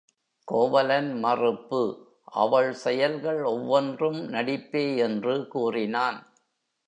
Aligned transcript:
கோவலன் 0.47 1.19
மறுப்பு 1.19 2.09
அவள் 2.23 2.73
செயல்கள் 2.73 3.43
ஒவ்வொன்றும் 3.43 4.29
நடிப்பே 4.29 4.97
என்று 4.97 5.47
கூறினான். 5.47 6.33